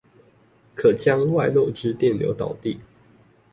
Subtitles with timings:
[0.73, 2.79] 可將外漏之電流導地